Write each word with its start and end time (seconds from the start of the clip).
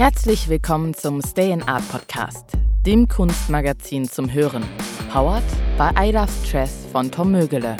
Herzlich 0.00 0.48
willkommen 0.48 0.94
zum 0.94 1.20
Stay 1.20 1.52
in 1.52 1.62
Art 1.62 1.86
Podcast, 1.90 2.52
dem 2.86 3.06
Kunstmagazin 3.06 4.08
zum 4.08 4.32
Hören, 4.32 4.64
powered 5.12 5.44
by 5.76 5.90
I 5.94 6.10
Love 6.10 6.32
Stress 6.42 6.86
von 6.90 7.10
Tom 7.10 7.32
Mögele. 7.32 7.76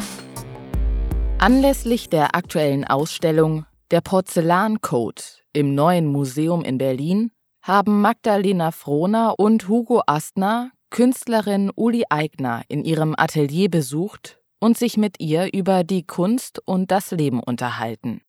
Anlässlich 1.38 2.10
der 2.10 2.34
aktuellen 2.34 2.84
Ausstellung 2.84 3.64
Der 3.90 4.02
Porzellancode 4.02 5.42
im 5.54 5.74
neuen 5.74 6.04
Museum 6.04 6.62
in 6.62 6.76
Berlin 6.76 7.30
haben 7.62 8.02
Magdalena 8.02 8.70
Frohner 8.70 9.36
und 9.38 9.66
Hugo 9.66 10.02
Astner 10.06 10.72
Künstlerin 10.90 11.72
Uli 11.74 12.04
Eigner 12.10 12.64
in 12.68 12.84
ihrem 12.84 13.14
Atelier 13.16 13.70
besucht 13.70 14.42
und 14.58 14.76
sich 14.76 14.98
mit 14.98 15.20
ihr 15.20 15.54
über 15.54 15.84
die 15.84 16.06
Kunst 16.06 16.60
und 16.66 16.90
das 16.90 17.12
Leben 17.12 17.42
unterhalten. 17.42 18.20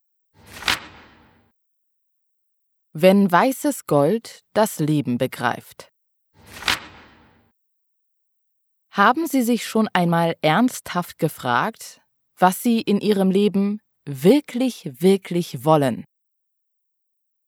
Wenn 2.94 3.32
weißes 3.32 3.88
Gold 3.88 4.42
das 4.54 4.80
Leben 4.80 5.18
begreift. 5.18 5.94
Haben 8.92 9.28
Sie 9.28 9.44
sich 9.44 9.66
schon 9.66 9.88
einmal 9.94 10.36
ernsthaft 10.42 11.18
gefragt, 11.18 12.02
was 12.38 12.62
Sie 12.62 12.82
in 12.82 13.00
Ihrem 13.00 13.32
Leben 13.32 13.80
wirklich, 14.06 14.92
wirklich 15.00 15.64
wollen? 15.64 16.04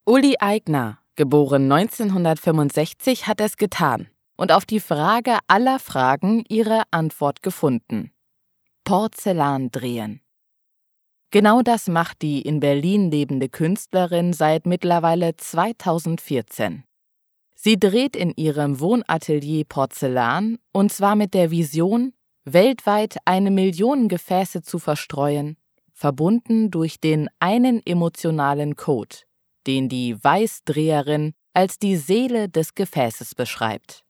Uli 0.05 0.37
Eigner, 0.39 0.99
geboren 1.15 1.69
1965, 1.69 3.27
hat 3.27 3.41
es 3.41 3.57
getan 3.57 4.09
und 4.37 4.53
auf 4.53 4.65
die 4.65 4.79
Frage 4.79 5.39
aller 5.47 5.79
Fragen 5.79 6.45
ihre 6.47 6.83
Antwort 6.91 7.43
gefunden. 7.43 8.13
Porzellan 8.85 9.71
drehen. 9.71 10.22
Genau 11.33 11.63
das 11.63 11.87
macht 11.87 12.21
die 12.21 12.43
in 12.43 12.59
Berlin 12.59 13.09
lebende 13.09 13.49
Künstlerin 13.49 14.33
seit 14.33 14.67
mittlerweile 14.67 15.35
2014. 15.35 16.83
Sie 17.55 17.79
dreht 17.79 18.15
in 18.15 18.33
ihrem 18.35 18.79
Wohnatelier 18.79 19.65
Porzellan 19.65 20.59
und 20.73 20.93
zwar 20.93 21.15
mit 21.15 21.33
der 21.33 21.49
Vision, 21.49 22.13
weltweit 22.45 23.17
eine 23.25 23.49
Million 23.49 24.09
Gefäße 24.09 24.61
zu 24.61 24.77
verstreuen, 24.77 25.57
verbunden 25.91 26.69
durch 26.69 26.99
den 26.99 27.31
einen 27.39 27.83
emotionalen 27.83 28.75
Code, 28.75 29.15
den 29.65 29.89
die 29.89 30.23
Weißdreherin 30.23 31.33
als 31.51 31.79
die 31.79 31.95
Seele 31.95 32.47
des 32.47 32.75
Gefäßes 32.75 33.33
beschreibt. 33.33 34.03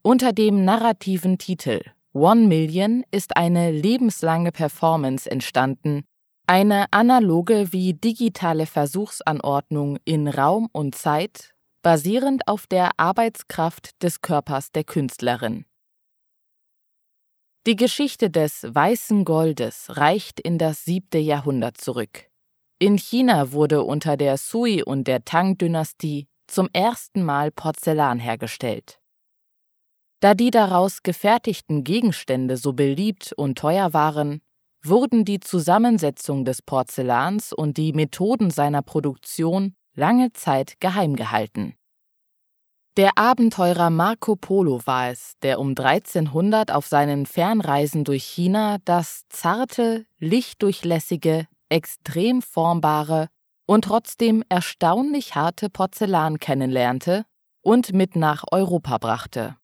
Unter 0.00 0.32
dem 0.32 0.64
narrativen 0.64 1.38
Titel 1.38 1.80
One 2.16 2.46
Million 2.46 3.04
ist 3.10 3.36
eine 3.36 3.70
lebenslange 3.70 4.50
Performance 4.50 5.30
entstanden, 5.30 6.06
eine 6.46 6.90
analoge 6.90 7.74
wie 7.74 7.92
digitale 7.92 8.64
Versuchsanordnung 8.64 9.98
in 10.06 10.26
Raum 10.26 10.70
und 10.72 10.94
Zeit, 10.94 11.52
basierend 11.82 12.48
auf 12.48 12.66
der 12.66 12.92
Arbeitskraft 12.96 14.02
des 14.02 14.22
Körpers 14.22 14.72
der 14.72 14.84
Künstlerin. 14.84 15.66
Die 17.66 17.76
Geschichte 17.76 18.30
des 18.30 18.62
weißen 18.66 19.26
Goldes 19.26 19.98
reicht 19.98 20.40
in 20.40 20.56
das 20.56 20.86
siebte 20.86 21.18
Jahrhundert 21.18 21.76
zurück. 21.76 22.30
In 22.78 22.96
China 22.96 23.52
wurde 23.52 23.82
unter 23.82 24.16
der 24.16 24.38
Sui- 24.38 24.82
und 24.82 25.06
der 25.06 25.26
Tang-Dynastie 25.26 26.28
zum 26.46 26.70
ersten 26.72 27.22
Mal 27.22 27.50
Porzellan 27.50 28.18
hergestellt. 28.18 29.00
Da 30.20 30.34
die 30.34 30.50
daraus 30.50 31.02
gefertigten 31.02 31.84
Gegenstände 31.84 32.56
so 32.56 32.72
beliebt 32.72 33.32
und 33.36 33.58
teuer 33.58 33.92
waren, 33.92 34.40
wurden 34.82 35.24
die 35.24 35.40
Zusammensetzung 35.40 36.44
des 36.44 36.62
Porzellans 36.62 37.52
und 37.52 37.76
die 37.76 37.92
Methoden 37.92 38.50
seiner 38.50 38.82
Produktion 38.82 39.74
lange 39.94 40.32
Zeit 40.32 40.80
geheim 40.80 41.16
gehalten. 41.16 41.74
Der 42.96 43.18
Abenteurer 43.18 43.90
Marco 43.90 44.36
Polo 44.36 44.80
war 44.86 45.10
es, 45.10 45.34
der 45.42 45.60
um 45.60 45.70
1300 45.70 46.72
auf 46.72 46.86
seinen 46.86 47.26
Fernreisen 47.26 48.04
durch 48.04 48.24
China 48.24 48.78
das 48.86 49.24
zarte, 49.28 50.06
lichtdurchlässige, 50.18 51.46
extrem 51.68 52.40
formbare 52.40 53.28
und 53.66 53.84
trotzdem 53.84 54.42
erstaunlich 54.48 55.34
harte 55.34 55.68
Porzellan 55.68 56.38
kennenlernte 56.38 57.26
und 57.60 57.92
mit 57.92 58.16
nach 58.16 58.44
Europa 58.50 58.96
brachte. 58.96 59.56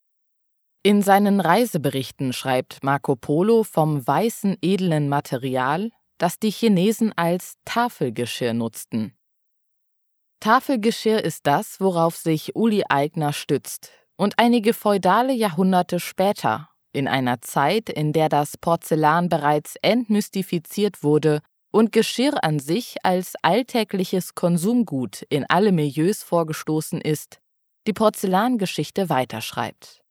In 0.85 1.01
seinen 1.01 1.39
Reiseberichten 1.39 2.33
schreibt 2.33 2.83
Marco 2.83 3.15
Polo 3.15 3.63
vom 3.63 4.05
weißen 4.05 4.57
edlen 4.63 5.09
Material, 5.09 5.93
das 6.19 6.41
die 6.41 6.51
Chinesen 6.51 7.13
als 7.15 7.55
Tafelgeschirr 7.65 8.53
nutzten. 8.53 9.17
Tafelgeschirr 10.41 11.25
ist 11.25 11.47
das, 11.47 11.81
worauf 11.81 12.17
sich 12.17 12.57
Uli 12.57 12.83
Eigner 12.89 13.33
stützt 13.33 13.93
und 14.17 14.41
einige 14.41 14.75
feudale 14.75 15.33
Jahrhunderte 15.33 16.01
später, 16.01 16.69
in 16.93 17.07
einer 17.07 17.41
Zeit, 17.41 17.89
in 17.89 18.13
der 18.13 18.29
das 18.29 18.57
Porzellan 18.57 19.29
bereits 19.29 19.77
entmystifiziert 19.83 21.05
wurde 21.05 21.43
und 21.71 21.93
Geschirr 21.93 22.43
an 22.43 22.59
sich 22.59 22.97
als 23.05 23.35
alltägliches 23.43 24.35
Konsumgut 24.35 25.23
in 25.29 25.47
alle 25.49 25.71
Milieus 25.71 26.25
vorgestoßen 26.25 27.01
ist, 27.01 27.39
die 27.87 27.93
Porzellangeschichte 27.93 29.09
weiterschreibt. 29.09 30.02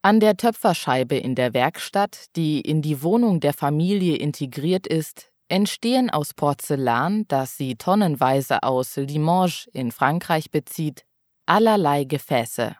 An 0.00 0.20
der 0.20 0.36
Töpferscheibe 0.36 1.16
in 1.16 1.34
der 1.34 1.54
Werkstatt, 1.54 2.26
die 2.36 2.60
in 2.60 2.82
die 2.82 3.02
Wohnung 3.02 3.40
der 3.40 3.52
Familie 3.52 4.16
integriert 4.16 4.86
ist, 4.86 5.32
entstehen 5.48 6.08
aus 6.08 6.34
Porzellan, 6.34 7.26
das 7.26 7.56
sie 7.56 7.74
tonnenweise 7.74 8.62
aus 8.62 8.96
Limoges 8.96 9.68
in 9.72 9.90
Frankreich 9.90 10.50
bezieht, 10.50 11.04
allerlei 11.46 12.04
Gefäße. 12.04 12.76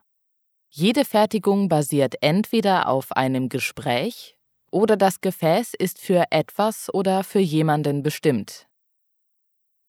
Jede 0.70 1.04
Fertigung 1.04 1.68
basiert 1.68 2.14
entweder 2.20 2.88
auf 2.88 3.10
einem 3.12 3.48
Gespräch 3.48 4.36
oder 4.70 4.96
das 4.96 5.20
Gefäß 5.20 5.72
ist 5.76 5.98
für 5.98 6.24
etwas 6.30 6.92
oder 6.92 7.24
für 7.24 7.40
jemanden 7.40 8.02
bestimmt. 8.02 8.68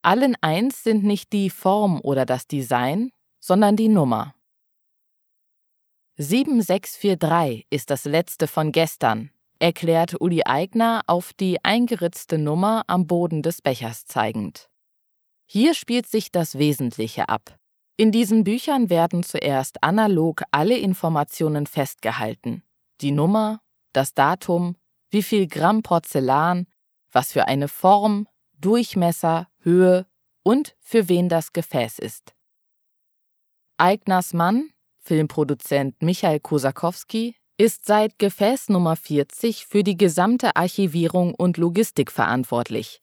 Allen 0.02 0.36
eins 0.42 0.84
sind 0.84 1.04
nicht 1.04 1.34
die 1.34 1.50
Form 1.50 2.00
oder 2.02 2.26
das 2.26 2.48
Design, 2.48 3.12
sondern 3.40 3.76
die 3.76 3.90
Nummer. 3.90 4.34
7643 6.22 7.66
ist 7.70 7.90
das 7.90 8.04
letzte 8.04 8.48
von 8.48 8.74
gestern, 8.74 9.30
erklärt 9.58 10.20
Uli 10.20 10.44
Eigner 10.44 11.02
auf 11.08 11.32
die 11.32 11.64
eingeritzte 11.64 12.38
Nummer 12.38 12.84
am 12.88 13.08
Boden 13.08 13.42
des 13.42 13.62
Bechers 13.62 14.06
zeigend. 14.06 14.70
Hier 15.46 15.74
spielt 15.74 16.08
sich 16.08 16.30
das 16.30 16.58
Wesentliche 16.58 17.30
ab. 17.30 17.58
In 17.96 18.12
diesen 18.12 18.44
Büchern 18.44 18.90
werden 18.90 19.24
zuerst 19.24 19.82
analog 19.82 20.44
alle 20.52 20.78
Informationen 20.78 21.68
festgehalten. 21.68 22.64
Die 23.00 23.12
Nummer, 23.12 23.62
das 23.94 24.14
Datum, 24.14 24.76
wie 25.12 25.24
viel 25.24 25.48
Gramm 25.48 25.84
Porzellan, 25.84 26.68
was 27.14 27.32
für 27.32 27.48
eine 27.48 27.70
Form, 27.70 28.28
Durchmesser, 28.58 29.48
Höhe 29.60 30.06
und 30.44 30.76
für 30.82 31.08
wen 31.08 31.30
das 31.30 31.54
Gefäß 31.54 31.98
ist. 31.98 32.36
Eigners 33.78 34.34
Mann, 34.34 34.70
Filmproduzent 35.00 36.02
Michael 36.02 36.40
Kosakowski 36.40 37.36
ist 37.58 37.86
seit 37.86 38.20
Gefäß 38.20 38.70
Nummer 38.70 38.96
40 38.96 39.66
für 39.66 39.84
die 39.84 39.98
gesamte 39.98 40.56
Archivierung 40.56 41.34
und 41.36 41.58
Logistik 41.58 42.12
verantwortlich. 42.12 43.02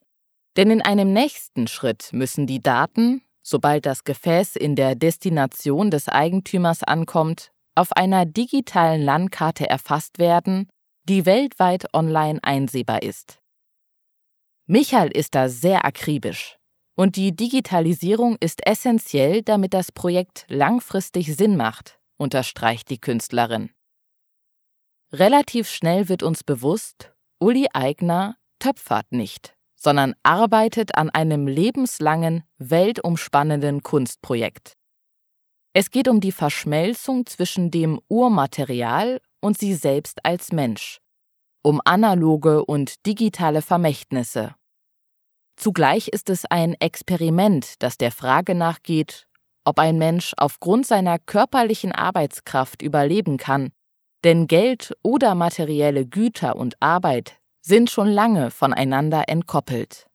Denn 0.56 0.70
in 0.70 0.80
einem 0.80 1.12
nächsten 1.12 1.66
Schritt 1.66 2.10
müssen 2.12 2.46
die 2.46 2.62
Daten, 2.62 3.22
sobald 3.42 3.84
das 3.84 4.04
Gefäß 4.04 4.56
in 4.56 4.74
der 4.74 4.94
Destination 4.94 5.90
des 5.90 6.08
Eigentümers 6.08 6.82
ankommt, 6.82 7.50
auf 7.74 7.92
einer 7.92 8.24
digitalen 8.24 9.02
Landkarte 9.02 9.68
erfasst 9.68 10.18
werden, 10.18 10.68
die 11.04 11.26
weltweit 11.26 11.92
online 11.94 12.40
einsehbar 12.42 13.02
ist. 13.02 13.38
Michael 14.66 15.10
ist 15.10 15.34
da 15.34 15.48
sehr 15.48 15.84
akribisch. 15.84 16.56
Und 16.96 17.16
die 17.16 17.36
Digitalisierung 17.36 18.37
ist 18.40 18.66
essentiell, 18.66 19.43
damit 19.43 19.75
das 19.75 19.93
Projekt 19.93 20.46
langfristig 20.48 21.37
Sinn 21.37 21.56
macht, 21.56 22.00
unterstreicht 22.16 22.88
die 22.88 22.98
Künstlerin. 22.98 23.70
Relativ 25.12 25.69
schnell 25.69 26.08
wird 26.08 26.22
uns 26.22 26.43
bewusst, 26.43 27.12
Uli 27.38 27.66
Eigner 27.75 28.37
töpfert 28.58 29.12
nicht, 29.12 29.54
sondern 29.76 30.14
arbeitet 30.22 30.96
an 30.96 31.10
einem 31.10 31.46
lebenslangen, 31.46 32.44
weltumspannenden 32.56 33.82
Kunstprojekt. 33.82 34.72
Es 35.75 35.90
geht 35.90 36.08
um 36.08 36.20
die 36.20 36.32
Verschmelzung 36.32 37.26
zwischen 37.26 37.70
dem 37.70 38.00
Urmaterial 38.08 39.20
und 39.40 39.58
sie 39.58 39.75
selbst 39.75 40.25
als 40.25 40.50
Mensch, 40.50 41.00
um 41.62 41.82
analoge 41.84 42.64
und 42.64 43.04
digitale 43.04 43.60
Vermächtnisse, 43.60 44.54
Zugleich 45.56 46.08
ist 46.08 46.31
es 46.31 46.44
ein 46.44 46.75
Experiment, 46.75 47.82
das 47.82 47.97
der 47.97 48.12
Frage 48.12 48.55
nachgeht, 48.55 49.26
ob 49.64 49.79
ein 49.79 49.99
Mensch 49.99 50.32
aufgrund 50.37 50.87
seiner 50.87 51.19
körperlichen 51.19 51.93
Arbeitskraft 51.93 52.82
überleben 52.82 53.38
kann, 53.38 53.73
denn 54.23 54.47
Geld 54.47 54.94
oder 55.03 55.35
materielle 55.35 56.06
Güter 56.06 56.56
und 56.56 56.81
Arbeit 56.81 57.38
sind 57.62 57.91
schon 57.91 58.08
lange 58.08 58.50
voneinander 58.50 59.25
entkoppelt. 59.29 60.06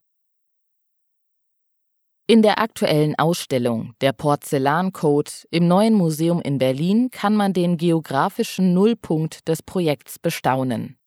In 2.28 2.44
der 2.44 2.60
aktuellen 2.60 3.20
Ausstellung 3.20 3.94
Der 4.00 4.14
Porzellancode 4.14 5.48
im 5.52 5.68
Neuen 5.68 5.96
Museum 5.96 6.40
in 6.40 6.60
Berlin 6.60 7.10
kann 7.12 7.36
man 7.36 7.52
den 7.52 7.76
geografischen 7.76 8.74
Nullpunkt 8.74 9.50
des 9.50 9.62
Projekts 9.64 10.18
bestaunen. 10.18 10.98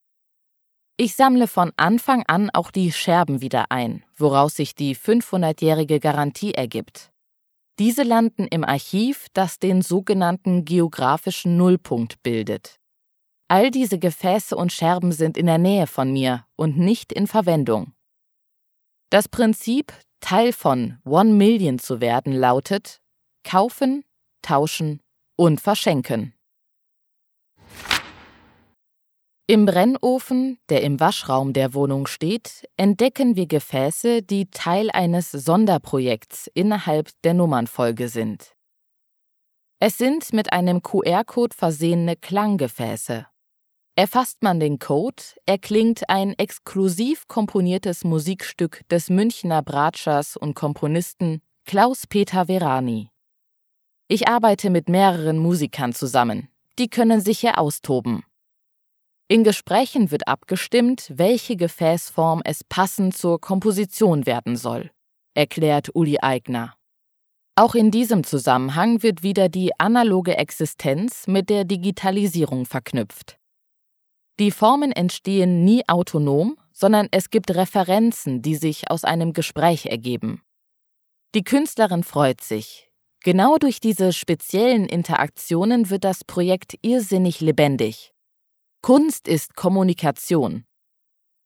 Ich 0.96 1.16
sammle 1.16 1.48
von 1.48 1.72
Anfang 1.76 2.22
an 2.28 2.50
auch 2.50 2.70
die 2.70 2.92
Scherben 2.92 3.40
wieder 3.40 3.72
ein, 3.72 4.04
woraus 4.16 4.54
sich 4.54 4.76
die 4.76 4.94
500-jährige 4.94 5.98
Garantie 5.98 6.54
ergibt. 6.54 7.10
Diese 7.80 8.04
landen 8.04 8.46
im 8.46 8.62
Archiv, 8.62 9.26
das 9.32 9.58
den 9.58 9.82
sogenannten 9.82 10.64
geografischen 10.64 11.56
Nullpunkt 11.56 12.22
bildet. 12.22 12.78
All 13.48 13.72
diese 13.72 13.98
Gefäße 13.98 14.54
und 14.54 14.72
Scherben 14.72 15.10
sind 15.10 15.36
in 15.36 15.46
der 15.46 15.58
Nähe 15.58 15.88
von 15.88 16.12
mir 16.12 16.46
und 16.54 16.78
nicht 16.78 17.12
in 17.12 17.26
Verwendung. 17.26 17.92
Das 19.10 19.28
Prinzip, 19.28 19.92
Teil 20.20 20.52
von 20.52 20.98
One 21.04 21.32
Million 21.32 21.80
zu 21.80 22.00
werden, 22.00 22.32
lautet 22.32 23.00
kaufen, 23.42 24.04
tauschen 24.42 25.00
und 25.36 25.60
verschenken. 25.60 26.33
Im 29.46 29.66
Brennofen, 29.66 30.58
der 30.70 30.82
im 30.82 31.00
Waschraum 31.00 31.52
der 31.52 31.74
Wohnung 31.74 32.06
steht, 32.06 32.66
entdecken 32.78 33.36
wir 33.36 33.46
Gefäße, 33.46 34.22
die 34.22 34.46
Teil 34.46 34.90
eines 34.90 35.32
Sonderprojekts 35.32 36.50
innerhalb 36.54 37.10
der 37.24 37.34
Nummernfolge 37.34 38.08
sind. 38.08 38.54
Es 39.80 39.98
sind 39.98 40.32
mit 40.32 40.54
einem 40.54 40.80
QR-Code 40.80 41.54
versehene 41.54 42.16
Klanggefäße. 42.16 43.26
Erfasst 43.96 44.42
man 44.42 44.60
den 44.60 44.78
Code, 44.78 45.22
erklingt 45.44 46.08
ein 46.08 46.32
exklusiv 46.38 47.28
komponiertes 47.28 48.02
Musikstück 48.02 48.80
des 48.88 49.10
Münchner 49.10 49.62
Bratschers 49.62 50.38
und 50.38 50.54
Komponisten 50.54 51.42
Klaus-Peter 51.66 52.46
Verani. 52.46 53.10
Ich 54.08 54.26
arbeite 54.26 54.70
mit 54.70 54.88
mehreren 54.88 55.36
Musikern 55.36 55.92
zusammen. 55.92 56.48
Die 56.78 56.88
können 56.88 57.20
sich 57.20 57.40
hier 57.40 57.58
austoben. 57.58 58.24
In 59.26 59.42
Gesprächen 59.42 60.10
wird 60.10 60.28
abgestimmt, 60.28 61.10
welche 61.14 61.56
Gefäßform 61.56 62.42
es 62.44 62.62
passend 62.62 63.16
zur 63.16 63.40
Komposition 63.40 64.26
werden 64.26 64.56
soll, 64.56 64.90
erklärt 65.34 65.94
Uli 65.94 66.18
Eigner. 66.20 66.74
Auch 67.56 67.74
in 67.74 67.90
diesem 67.90 68.24
Zusammenhang 68.24 69.02
wird 69.02 69.22
wieder 69.22 69.48
die 69.48 69.70
analoge 69.78 70.36
Existenz 70.36 71.26
mit 71.26 71.48
der 71.48 71.64
Digitalisierung 71.64 72.66
verknüpft. 72.66 73.38
Die 74.40 74.50
Formen 74.50 74.92
entstehen 74.92 75.64
nie 75.64 75.88
autonom, 75.88 76.58
sondern 76.72 77.08
es 77.10 77.30
gibt 77.30 77.54
Referenzen, 77.54 78.42
die 78.42 78.56
sich 78.56 78.90
aus 78.90 79.04
einem 79.04 79.32
Gespräch 79.32 79.86
ergeben. 79.86 80.42
Die 81.34 81.44
Künstlerin 81.44 82.02
freut 82.02 82.42
sich. 82.42 82.90
Genau 83.22 83.56
durch 83.56 83.80
diese 83.80 84.12
speziellen 84.12 84.86
Interaktionen 84.86 85.88
wird 85.88 86.04
das 86.04 86.24
Projekt 86.24 86.74
irrsinnig 86.82 87.40
lebendig. 87.40 88.13
Kunst 88.84 89.28
ist 89.28 89.56
Kommunikation. 89.56 90.66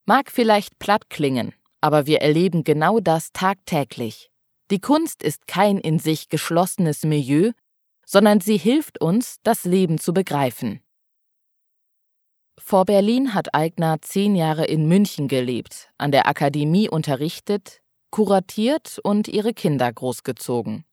Mag 0.07 0.29
vielleicht 0.29 0.81
platt 0.81 1.09
klingen, 1.09 1.55
aber 1.81 2.05
wir 2.05 2.21
erleben 2.21 2.65
genau 2.65 2.99
das 2.99 3.31
tagtäglich. 3.33 4.33
Die 4.73 4.81
Kunst 4.81 5.23
ist 5.23 5.47
kein 5.47 5.79
in 5.79 6.01
sich 6.01 6.31
geschlossenes 6.31 7.05
Milieu, 7.05 7.53
sondern 8.05 8.41
sie 8.41 8.57
hilft 8.57 9.01
uns, 9.01 9.37
das 9.45 9.63
Leben 9.63 9.99
zu 9.99 10.13
begreifen. 10.13 10.81
Vor 12.59 12.85
Berlin 12.87 13.35
hat 13.35 13.55
Eigner 13.55 14.03
zehn 14.03 14.35
Jahre 14.35 14.65
in 14.65 14.89
München 14.89 15.29
gelebt, 15.29 15.93
an 15.97 16.11
der 16.11 16.27
Akademie 16.27 16.89
unterrichtet, 16.89 17.83
kuratiert 18.11 18.99
und 19.05 19.29
ihre 19.29 19.55
Kinder 19.55 19.93
großgezogen. 19.93 20.85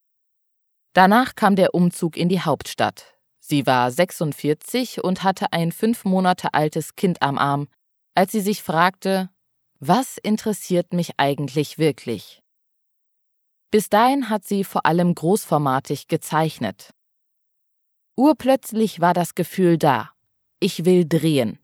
Danach 0.93 1.33
kam 1.33 1.55
der 1.55 1.73
Umzug 1.73 2.15
in 2.15 2.29
die 2.29 2.41
Hauptstadt. 2.41 3.14
Sie 3.47 3.67
war 3.67 3.91
46 3.91 5.03
und 5.03 5.21
hatte 5.21 5.53
ein 5.53 5.71
fünf 5.71 6.03
Monate 6.03 6.55
altes 6.55 6.95
Kind 6.95 7.21
am 7.21 7.37
Arm, 7.37 7.67
als 8.15 8.31
sie 8.31 8.41
sich 8.41 8.63
fragte, 8.63 9.29
was 9.79 10.17
interessiert 10.17 10.93
mich 10.93 11.11
eigentlich 11.17 11.77
wirklich? 11.77 12.41
Bis 13.69 13.87
dahin 13.89 14.31
hat 14.31 14.45
sie 14.45 14.63
vor 14.63 14.87
allem 14.87 15.13
großformatig 15.13 16.07
gezeichnet. 16.07 16.89
Urplötzlich 18.15 18.99
war 18.99 19.13
das 19.13 19.35
Gefühl 19.35 19.77
da, 19.77 20.09
ich 20.59 20.83
will 20.85 21.05
drehen. 21.07 21.59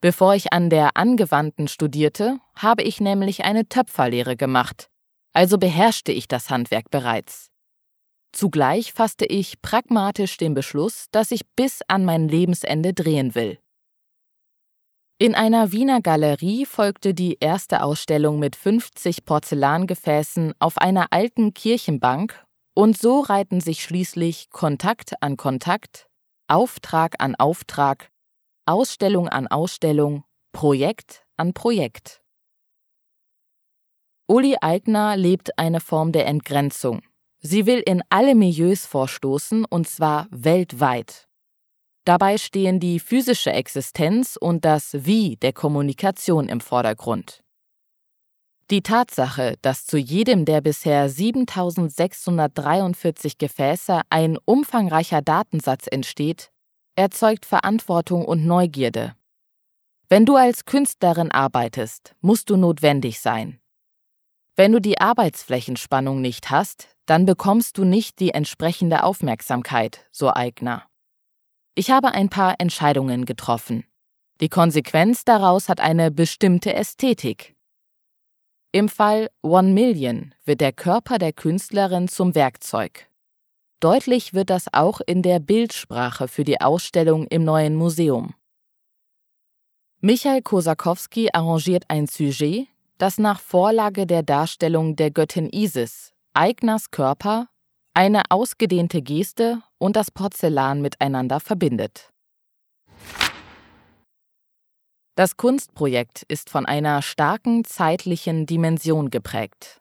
Bevor 0.00 0.34
ich 0.34 0.52
an 0.52 0.68
der 0.68 0.96
Angewandten 0.96 1.68
studierte, 1.68 2.40
habe 2.56 2.82
ich 2.82 3.00
nämlich 3.00 3.44
eine 3.44 3.68
Töpferlehre 3.68 4.36
gemacht, 4.36 4.90
also 5.32 5.58
beherrschte 5.58 6.10
ich 6.10 6.26
das 6.26 6.50
Handwerk 6.50 6.90
bereits. 6.90 7.52
Zugleich 8.34 8.92
fasste 8.92 9.26
ich 9.26 9.62
pragmatisch 9.62 10.36
den 10.38 10.54
Beschluss, 10.54 11.06
dass 11.12 11.30
ich 11.30 11.46
bis 11.54 11.82
an 11.86 12.04
mein 12.04 12.28
Lebensende 12.28 12.92
drehen 12.92 13.36
will. 13.36 13.60
In 15.18 15.36
einer 15.36 15.70
Wiener 15.70 16.00
Galerie 16.02 16.66
folgte 16.66 17.14
die 17.14 17.36
erste 17.38 17.84
Ausstellung 17.84 18.40
mit 18.40 18.56
50 18.56 19.24
Porzellangefäßen 19.24 20.52
auf 20.58 20.78
einer 20.78 21.12
alten 21.12 21.54
Kirchenbank 21.54 22.44
und 22.74 22.98
so 22.98 23.20
reihten 23.20 23.60
sich 23.60 23.84
schließlich 23.84 24.50
Kontakt 24.50 25.22
an 25.22 25.36
Kontakt, 25.36 26.08
Auftrag 26.48 27.14
an 27.20 27.36
Auftrag 27.36 28.10
Ausstellung 28.66 29.28
an 29.28 29.46
Ausstellung, 29.46 30.24
Projekt 30.52 31.24
an 31.36 31.54
Projekt. 31.54 32.22
Uli 34.26 34.56
Eigner 34.60 35.16
lebt 35.16 35.56
eine 35.56 35.80
Form 35.80 36.10
der 36.10 36.26
Entgrenzung. 36.26 37.02
Sie 37.46 37.66
will 37.66 37.82
in 37.84 38.02
alle 38.08 38.34
Milieus 38.34 38.86
vorstoßen, 38.86 39.66
und 39.66 39.86
zwar 39.86 40.28
weltweit. 40.30 41.28
Dabei 42.06 42.38
stehen 42.38 42.80
die 42.80 42.98
physische 42.98 43.52
Existenz 43.52 44.38
und 44.40 44.64
das 44.64 45.04
Wie 45.04 45.36
der 45.36 45.52
Kommunikation 45.52 46.48
im 46.48 46.60
Vordergrund. 46.60 47.42
Die 48.70 48.80
Tatsache, 48.80 49.56
dass 49.60 49.84
zu 49.84 49.98
jedem 49.98 50.46
der 50.46 50.62
bisher 50.62 51.10
7643 51.10 53.36
Gefäße 53.36 54.00
ein 54.08 54.38
umfangreicher 54.46 55.20
Datensatz 55.20 55.86
entsteht, 55.86 56.50
erzeugt 56.96 57.44
Verantwortung 57.44 58.24
und 58.24 58.46
Neugierde. 58.46 59.16
Wenn 60.08 60.24
du 60.24 60.36
als 60.36 60.64
Künstlerin 60.64 61.30
arbeitest, 61.30 62.14
musst 62.22 62.48
du 62.48 62.56
notwendig 62.56 63.20
sein. 63.20 63.60
Wenn 64.56 64.70
du 64.70 64.80
die 64.80 65.00
Arbeitsflächenspannung 65.00 66.20
nicht 66.20 66.50
hast, 66.50 66.88
dann 67.06 67.26
bekommst 67.26 67.76
du 67.76 67.84
nicht 67.84 68.20
die 68.20 68.30
entsprechende 68.30 69.02
Aufmerksamkeit, 69.02 70.06
so 70.12 70.32
Eigner. 70.32 70.84
Ich 71.74 71.90
habe 71.90 72.12
ein 72.12 72.28
paar 72.28 72.54
Entscheidungen 72.58 73.24
getroffen. 73.24 73.84
Die 74.40 74.48
Konsequenz 74.48 75.24
daraus 75.24 75.68
hat 75.68 75.80
eine 75.80 76.12
bestimmte 76.12 76.72
Ästhetik. 76.72 77.56
Im 78.70 78.88
Fall 78.88 79.28
One 79.42 79.72
Million 79.72 80.34
wird 80.44 80.60
der 80.60 80.72
Körper 80.72 81.18
der 81.18 81.32
Künstlerin 81.32 82.08
zum 82.08 82.34
Werkzeug. 82.34 83.08
Deutlich 83.80 84.34
wird 84.34 84.50
das 84.50 84.66
auch 84.72 85.00
in 85.00 85.22
der 85.22 85.40
Bildsprache 85.40 86.28
für 86.28 86.44
die 86.44 86.60
Ausstellung 86.60 87.26
im 87.26 87.44
neuen 87.44 87.74
Museum. 87.74 88.34
Michael 90.00 90.42
Kosakowski 90.42 91.30
arrangiert 91.32 91.84
ein 91.88 92.06
Sujet, 92.06 92.68
das 92.98 93.18
nach 93.18 93.40
Vorlage 93.40 94.06
der 94.06 94.22
Darstellung 94.22 94.96
der 94.96 95.10
Göttin 95.10 95.48
Isis, 95.50 96.12
Eigners 96.32 96.90
Körper, 96.90 97.48
eine 97.94 98.22
ausgedehnte 98.30 99.02
Geste 99.02 99.62
und 99.78 99.96
das 99.96 100.10
Porzellan 100.10 100.82
miteinander 100.82 101.40
verbindet. 101.40 102.10
Das 105.16 105.36
Kunstprojekt 105.36 106.24
ist 106.26 106.50
von 106.50 106.66
einer 106.66 107.00
starken 107.00 107.64
zeitlichen 107.64 108.46
Dimension 108.46 109.10
geprägt. 109.10 109.80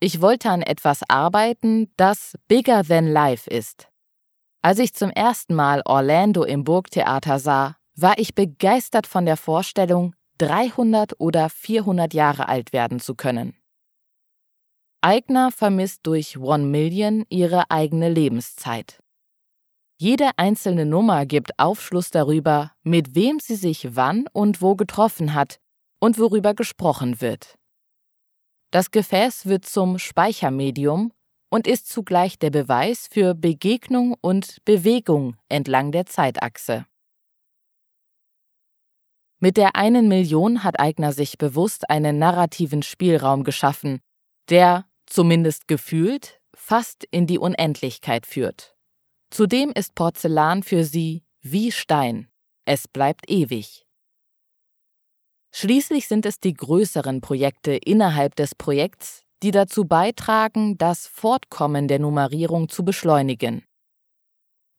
Ich 0.00 0.22
wollte 0.22 0.50
an 0.50 0.62
etwas 0.62 1.00
arbeiten, 1.08 1.92
das 1.96 2.34
bigger 2.48 2.82
than 2.82 3.08
life 3.08 3.48
ist. 3.50 3.88
Als 4.62 4.78
ich 4.78 4.94
zum 4.94 5.10
ersten 5.10 5.54
Mal 5.54 5.82
Orlando 5.84 6.44
im 6.44 6.64
Burgtheater 6.64 7.38
sah, 7.38 7.76
war 7.94 8.18
ich 8.18 8.34
begeistert 8.34 9.06
von 9.06 9.26
der 9.26 9.36
Vorstellung, 9.36 10.15
300 10.38 11.20
oder 11.20 11.48
400 11.48 12.14
Jahre 12.14 12.48
alt 12.48 12.72
werden 12.72 13.00
zu 13.00 13.14
können. 13.14 13.56
Eigner 15.00 15.52
vermisst 15.52 16.00
durch 16.06 16.38
One 16.38 16.64
Million 16.64 17.24
ihre 17.28 17.70
eigene 17.70 18.08
Lebenszeit. 18.08 19.00
Jede 19.98 20.30
einzelne 20.36 20.84
Nummer 20.84 21.24
gibt 21.24 21.58
Aufschluss 21.58 22.10
darüber, 22.10 22.72
mit 22.82 23.14
wem 23.14 23.38
sie 23.40 23.56
sich 23.56 23.96
wann 23.96 24.26
und 24.32 24.60
wo 24.60 24.74
getroffen 24.74 25.32
hat 25.32 25.58
und 26.00 26.18
worüber 26.18 26.54
gesprochen 26.54 27.20
wird. 27.20 27.56
Das 28.70 28.90
Gefäß 28.90 29.46
wird 29.46 29.64
zum 29.64 29.98
Speichermedium 29.98 31.12
und 31.50 31.66
ist 31.66 31.88
zugleich 31.88 32.38
der 32.38 32.50
Beweis 32.50 33.08
für 33.10 33.34
Begegnung 33.34 34.14
und 34.20 34.62
Bewegung 34.64 35.36
entlang 35.48 35.92
der 35.92 36.04
Zeitachse. 36.06 36.84
Mit 39.38 39.58
der 39.58 39.76
einen 39.76 40.08
Million 40.08 40.64
hat 40.64 40.80
Eigner 40.80 41.12
sich 41.12 41.36
bewusst 41.36 41.90
einen 41.90 42.18
narrativen 42.18 42.82
Spielraum 42.82 43.44
geschaffen, 43.44 44.00
der, 44.48 44.86
zumindest 45.04 45.68
gefühlt, 45.68 46.40
fast 46.54 47.04
in 47.10 47.26
die 47.26 47.38
Unendlichkeit 47.38 48.26
führt. 48.26 48.74
Zudem 49.30 49.70
ist 49.72 49.94
Porzellan 49.94 50.62
für 50.62 50.84
sie 50.84 51.22
wie 51.42 51.70
Stein. 51.70 52.28
Es 52.64 52.88
bleibt 52.88 53.30
ewig. 53.30 53.86
Schließlich 55.52 56.08
sind 56.08 56.24
es 56.24 56.40
die 56.40 56.54
größeren 56.54 57.20
Projekte 57.20 57.72
innerhalb 57.72 58.36
des 58.36 58.54
Projekts, 58.54 59.22
die 59.42 59.50
dazu 59.50 59.84
beitragen, 59.84 60.78
das 60.78 61.06
Fortkommen 61.06 61.88
der 61.88 61.98
Nummerierung 61.98 62.68
zu 62.68 62.84
beschleunigen. 62.84 63.65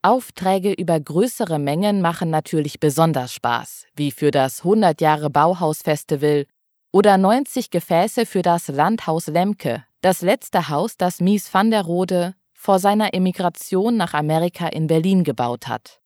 Aufträge 0.01 0.74
über 0.74 1.00
größere 1.00 1.60
Mengen 1.60 2.01
machen 2.01 2.30
natürlich 2.30 2.80
besonders 2.80 3.34
Spaß, 3.34 3.86
wie 3.96 4.12
für 4.12 4.32
das 4.32 4.60
100 4.60 5.01
Jahre 5.01 5.30
Bauhaus-Festival 5.30 6.46
oder 6.92 7.18
90 7.18 7.70
Gefäße 7.70 8.25
für 8.25 8.42
das 8.42 8.68
Landhaus 8.68 9.27
Lemke, 9.27 9.84
das 10.01 10.22
letzte 10.22 10.70
Haus, 10.70 10.98
das 10.98 11.20
Mies 11.20 11.54
van 11.54 11.72
der 11.72 11.84
Rode 11.84 12.36
vor 12.54 12.80
seiner 12.80 13.13
Emigration 13.13 13.98
nach 13.98 14.13
Amerika 14.13 14.68
in 14.68 14.88
Berlin 14.88 15.24
gebaut 15.24 15.68
hat. 15.68 16.00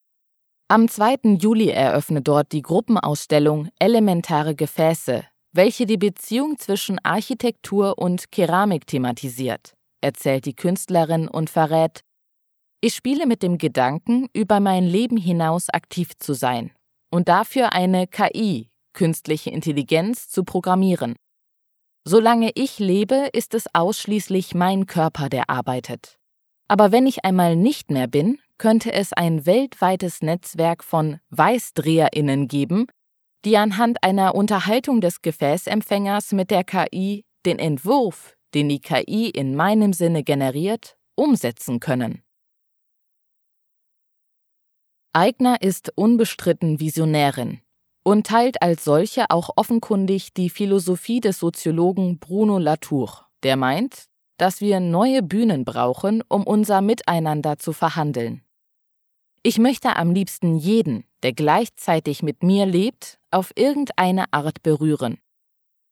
Am 0.67 0.87
2. 0.87 1.37
Juli 1.39 1.69
eröffnet 1.69 2.27
dort 2.27 2.51
die 2.53 2.61
Gruppenausstellung 2.61 3.69
Elementare 3.77 4.55
Gefäße, 4.55 5.25
welche 5.51 5.85
die 5.85 5.97
Beziehung 5.97 6.57
zwischen 6.57 6.97
Architektur 7.03 7.97
und 7.97 8.31
Keramik 8.31 8.87
thematisiert, 8.87 9.73
erzählt 9.99 10.45
die 10.45 10.55
Künstlerin 10.55 11.27
und 11.27 11.49
verrät, 11.49 12.03
ich 12.81 12.95
spiele 12.95 13.27
mit 13.27 13.43
dem 13.43 13.59
Gedanken, 13.59 14.27
über 14.33 14.59
mein 14.59 14.83
Leben 14.83 15.17
hinaus 15.17 15.69
aktiv 15.69 16.17
zu 16.17 16.33
sein 16.33 16.71
und 17.11 17.29
dafür 17.29 17.73
eine 17.73 18.07
KI, 18.07 18.69
künstliche 18.93 19.51
Intelligenz, 19.51 20.29
zu 20.29 20.43
programmieren. 20.43 21.15
Solange 22.03 22.51
ich 22.55 22.79
lebe, 22.79 23.29
ist 23.33 23.53
es 23.53 23.65
ausschließlich 23.73 24.55
mein 24.55 24.87
Körper, 24.87 25.29
der 25.29 25.49
arbeitet. 25.51 26.17
Aber 26.67 26.91
wenn 26.91 27.05
ich 27.05 27.23
einmal 27.23 27.55
nicht 27.55 27.91
mehr 27.91 28.07
bin, 28.07 28.39
könnte 28.57 28.91
es 28.91 29.13
ein 29.13 29.45
weltweites 29.45 30.21
Netzwerk 30.21 30.83
von 30.83 31.19
Weißdreherinnen 31.29 32.47
geben, 32.47 32.87
die 33.45 33.57
anhand 33.57 34.03
einer 34.03 34.33
Unterhaltung 34.33 35.01
des 35.01 35.21
Gefäßempfängers 35.21 36.31
mit 36.31 36.49
der 36.49 36.63
KI 36.63 37.25
den 37.45 37.59
Entwurf, 37.59 38.35
den 38.53 38.69
die 38.69 38.79
KI 38.79 39.29
in 39.29 39.55
meinem 39.55 39.93
Sinne 39.93 40.23
generiert, 40.23 40.95
umsetzen 41.15 41.79
können. 41.79 42.23
Eigner 45.13 45.61
ist 45.61 45.91
unbestritten 45.97 46.79
Visionärin 46.79 47.59
und 48.03 48.27
teilt 48.27 48.61
als 48.61 48.85
solche 48.85 49.29
auch 49.29 49.49
offenkundig 49.57 50.33
die 50.33 50.49
Philosophie 50.49 51.19
des 51.19 51.37
Soziologen 51.37 52.17
Bruno 52.17 52.57
Latour, 52.57 53.27
der 53.43 53.57
meint, 53.57 54.05
dass 54.37 54.61
wir 54.61 54.79
neue 54.79 55.21
Bühnen 55.21 55.65
brauchen, 55.65 56.23
um 56.29 56.47
unser 56.47 56.79
Miteinander 56.79 57.59
zu 57.59 57.73
verhandeln. 57.73 58.43
Ich 59.43 59.59
möchte 59.59 59.97
am 59.97 60.11
liebsten 60.11 60.55
jeden, 60.55 61.03
der 61.23 61.33
gleichzeitig 61.33 62.23
mit 62.23 62.41
mir 62.41 62.65
lebt, 62.65 63.19
auf 63.31 63.51
irgendeine 63.55 64.31
Art 64.31 64.63
berühren. 64.63 65.17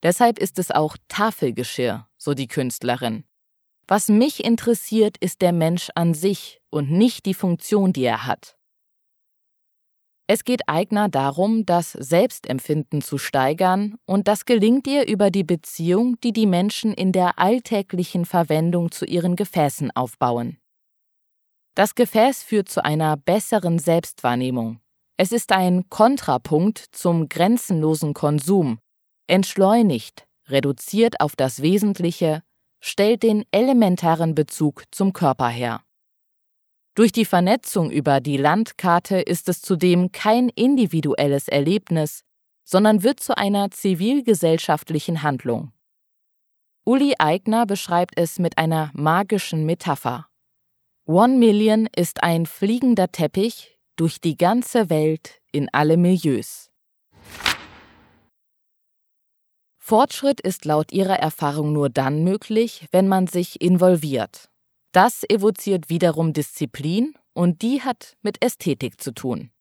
Deshalb 0.02 0.40
ist 0.40 0.60
es 0.60 0.72
auch 0.72 0.96
Tafelgeschirr, 1.10 2.08
so 2.18 2.34
die 2.34 2.48
Künstlerin. 2.48 3.26
Was 3.86 4.08
mich 4.08 4.46
interessiert, 4.46 5.18
ist 5.18 5.42
der 5.42 5.52
Mensch 5.52 5.90
an 5.94 6.14
sich 6.14 6.62
und 6.70 6.90
nicht 6.90 7.26
die 7.26 7.34
Funktion, 7.34 7.92
die 7.92 8.06
er 8.06 8.26
hat. 8.26 8.59
Es 10.32 10.44
geht 10.44 10.70
Eigner 10.70 11.10
darum, 11.10 11.66
das 11.66 11.92
Selbstempfinden 11.92 13.02
zu 13.02 13.18
steigern, 13.18 13.96
und 14.06 14.28
das 14.28 14.46
gelingt 14.46 14.86
ihr 14.86 15.08
über 15.08 15.32
die 15.32 15.44
Beziehung, 15.44 16.22
die 16.22 16.34
die 16.34 16.46
Menschen 16.46 16.94
in 16.94 17.12
der 17.12 17.40
alltäglichen 17.40 18.26
Verwendung 18.26 18.92
zu 18.92 19.06
ihren 19.06 19.36
Gefäßen 19.36 19.90
aufbauen. 19.96 20.60
Das 21.74 21.96
Gefäß 21.96 22.44
führt 22.44 22.70
zu 22.70 22.86
einer 22.86 23.18
besseren 23.18 23.80
Selbstwahrnehmung. 23.80 24.80
Es 25.18 25.32
ist 25.32 25.52
ein 25.52 25.90
Kontrapunkt 25.90 26.78
zum 26.92 27.28
grenzenlosen 27.28 28.14
Konsum, 28.14 28.78
entschleunigt, 29.26 30.28
reduziert 30.48 31.22
auf 31.22 31.36
das 31.36 31.64
Wesentliche, 31.64 32.44
stellt 32.82 33.24
den 33.24 33.46
elementaren 33.50 34.36
Bezug 34.36 34.84
zum 34.92 35.12
Körper 35.12 35.50
her. 35.50 35.82
Durch 37.00 37.14
die 37.14 37.24
Vernetzung 37.24 37.92
über 37.92 38.20
die 38.20 38.36
Landkarte 38.36 39.22
ist 39.22 39.48
es 39.48 39.62
zudem 39.62 40.12
kein 40.12 40.50
individuelles 40.50 41.48
Erlebnis, 41.48 42.26
sondern 42.66 43.04
wird 43.04 43.22
zu 43.22 43.38
einer 43.38 43.72
zivilgesellschaftlichen 43.72 45.24
Handlung. 45.24 45.72
Uli 46.84 47.14
Eigner 47.18 47.66
beschreibt 47.66 48.20
es 48.20 48.38
mit 48.38 48.58
einer 48.58 48.92
magischen 48.94 49.66
Metapher. 49.66 50.28
One 51.06 51.38
Million 51.38 51.88
ist 51.96 52.22
ein 52.22 52.46
fliegender 52.46 53.10
Teppich 53.10 53.80
durch 53.96 54.20
die 54.20 54.36
ganze 54.36 54.90
Welt 54.90 55.40
in 55.54 55.70
alle 55.72 55.96
Milieus. 55.96 56.70
Fortschritt 59.78 60.42
ist 60.42 60.66
laut 60.66 60.92
ihrer 60.92 61.18
Erfahrung 61.18 61.72
nur 61.72 61.90
dann 61.90 62.26
möglich, 62.26 62.88
wenn 62.92 63.08
man 63.08 63.28
sich 63.28 63.62
involviert. 63.62 64.50
Das 64.92 65.24
evoziert 65.30 65.90
wiederum 65.90 66.34
Disziplin 66.34 67.14
und 67.34 67.62
die 67.62 67.82
hat 67.82 68.18
mit 68.22 68.44
Ästhetik 68.44 69.00
zu 69.00 69.14
tun. 69.14 69.52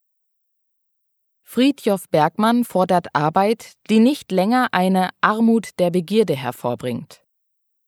Friedjof 1.43 2.09
Bergmann 2.09 2.63
fordert 2.63 3.07
Arbeit, 3.13 3.73
die 3.89 3.99
nicht 3.99 4.31
länger 4.31 4.67
eine 4.71 5.09
Armut 5.21 5.79
der 5.79 5.89
Begierde 5.89 6.35
hervorbringt. 6.35 7.23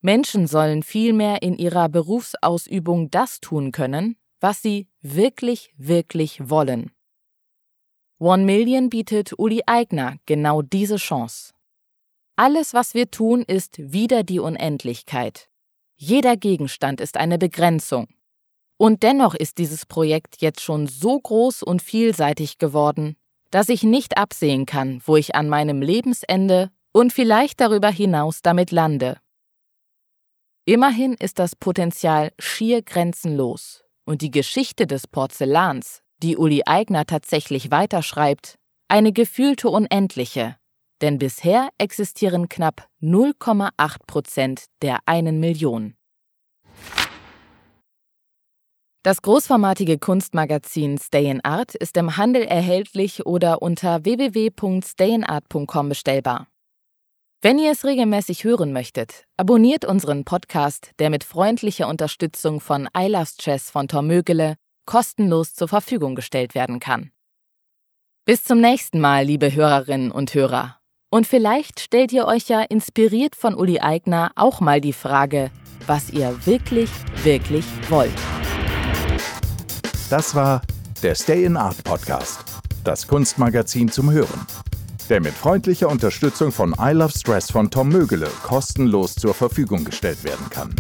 Menschen 0.01 0.48
sollen 0.48 0.81
vielmehr 0.81 1.43
in 1.43 1.55
ihrer 1.57 1.88
Berufsausübung 1.88 3.12
das 3.12 3.39
tun 3.39 3.71
können, 3.71 4.15
was 4.39 4.63
sie 4.63 4.88
wirklich, 5.01 5.74
wirklich 5.77 6.50
wollen. 6.50 6.91
One 8.17 8.45
Million 8.45 8.89
bietet 8.89 9.38
Uli 9.38 9.62
Eigner 9.67 10.17
genau 10.25 10.63
diese 10.63 10.95
Chance. 10.95 11.53
Alles, 12.36 12.74
was 12.74 12.95
wir 12.95 13.12
tun, 13.12 13.43
ist 13.43 13.77
wieder 13.77 14.24
die 14.24 14.39
Unendlichkeit. 14.39 15.50
Jeder 16.03 16.36
Gegenstand 16.36 17.00
ist 17.00 17.15
eine 17.15 17.38
Begrenzung. 17.38 18.08
Und 18.77 19.03
dennoch 19.03 19.36
ist 19.36 19.60
dieses 19.60 19.86
Projekt 19.86 20.41
jetzt 20.41 20.62
schon 20.62 20.88
so 20.88 21.20
groß 21.20 21.62
und 21.62 21.84
vielseitig 21.84 22.58
geworden, 22.58 23.17
dass 23.51 23.70
ich 23.70 23.84
nicht 23.84 24.17
absehen 24.17 24.65
kann, 24.65 25.00
wo 25.05 25.15
ich 25.15 25.36
an 25.36 25.48
meinem 25.48 25.84
Lebensende 25.84 26.72
und 26.91 27.13
vielleicht 27.13 27.62
darüber 27.62 27.91
hinaus 27.91 28.41
damit 28.41 28.72
lande. 28.72 29.20
Immerhin 30.65 31.13
ist 31.13 31.38
das 31.38 31.55
Potenzial 31.55 32.31
schier 32.39 32.81
grenzenlos 32.81 33.84
und 34.03 34.24
die 34.24 34.31
Geschichte 34.31 34.88
des 34.88 35.05
Porzellans, 35.05 36.01
die 36.24 36.36
Uli 36.36 36.63
Eigner 36.65 37.05
tatsächlich 37.05 37.70
weiterschreibt, 37.70 38.55
eine 38.88 39.13
gefühlte 39.13 39.70
unendliche, 39.70 40.55
denn 41.01 41.17
bisher 41.17 41.70
existieren 41.77 42.50
knapp 42.50 42.88
0,8 43.01 43.98
Prozent 44.08 44.65
der 44.81 45.00
einen 45.05 45.39
Million. 45.39 45.96
Das 49.03 49.24
großformatige 49.24 49.98
Kunstmagazin 49.98 51.00
Stay 51.00 51.27
in 51.27 51.43
Art 51.43 51.74
ist 51.74 51.98
im 51.98 52.17
Handel 52.17 52.43
erhältlich 52.43 53.25
oder 53.25 53.63
unter 53.63 54.05
www.stayinart.com 54.05 55.89
bestellbar. 55.89 56.48
Wenn 57.41 57.58
ihr 57.58 57.72
es 57.72 57.84
regelmäßig 57.84 58.43
hören 58.43 58.72
möchtet, 58.72 59.25
abonniert 59.38 59.86
unseren 59.86 60.24
Podcast, 60.24 60.91
der 61.00 61.10
mit 61.10 61.24
freundlicher 61.24 61.88
Unterstützung 61.88 62.60
von 62.60 62.88
I 62.96 63.08
Love 63.08 63.25
Stress 63.25 63.72
von 63.72 63.88
Tom 63.88 64.05
Mögele 64.05 64.58
kostenlos 64.86 65.55
zur 65.55 65.67
Verfügung 65.67 66.13
gestellt 66.13 66.53
werden 66.53 66.79
kann. 66.79 67.12
Bis 68.25 68.43
zum 68.43 68.62
nächsten 68.62 69.00
Mal, 69.00 69.25
liebe 69.25 69.51
Hörerinnen 69.55 70.12
und 70.12 70.36
Hörer. 70.36 70.81
Und 71.13 71.27
vielleicht 71.27 71.82
stellt 71.82 72.13
ihr 72.13 72.25
euch 72.25 72.48
ja 72.48 72.62
inspiriert 72.62 73.36
von 73.36 73.53
Uli 73.53 73.82
Eigner 73.82 74.32
auch 74.38 74.62
mal 74.62 74.80
die 74.80 74.94
Frage, 74.94 75.51
was 75.86 76.10
ihr 76.10 76.34
wirklich, 76.46 76.89
wirklich 77.24 77.65
wollt. 77.89 78.13
Das 80.10 80.34
war 80.36 80.62
der 81.03 81.15
Stay 81.15 81.44
in 81.44 81.58
Art 81.58 81.84
Podcast, 81.84 82.46
das 82.86 83.06
Kunstmagazin 83.08 83.91
zum 83.91 84.10
Hören, 84.10 84.48
der 85.10 85.20
mit 85.20 85.34
freundlicher 85.34 85.89
Unterstützung 85.89 86.53
von 86.53 86.74
I 86.80 86.91
Love 86.94 87.12
Stress 87.12 87.51
von 87.51 87.70
Tom 87.70 87.89
Mögele 87.89 88.30
kostenlos 88.44 89.13
zur 89.15 89.34
Verfügung 89.34 89.84
gestellt 89.84 90.24
werden 90.24 90.50
kann. 90.50 90.74